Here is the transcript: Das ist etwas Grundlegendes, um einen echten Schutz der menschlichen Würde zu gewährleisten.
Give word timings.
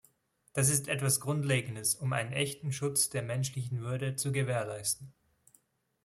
Das 0.53 0.69
ist 0.69 0.87
etwas 0.87 1.19
Grundlegendes, 1.19 1.93
um 1.93 2.11
einen 2.11 2.33
echten 2.33 2.71
Schutz 2.71 3.11
der 3.11 3.21
menschlichen 3.21 3.81
Würde 3.81 4.15
zu 4.15 4.31
gewährleisten. 4.31 5.13